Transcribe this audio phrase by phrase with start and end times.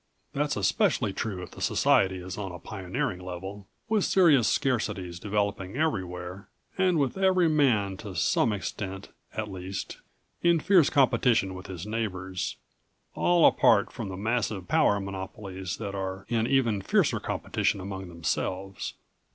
[0.33, 5.77] "That's especially true if the society is on a pioneering level, with serious scarcities developing
[5.77, 9.97] everywhere and with every man, to some extent at least,
[10.41, 12.55] in fierce competition with his neighbors,
[13.13, 18.95] all apart from the massive power monopolies that are in even fiercer competition among themselves.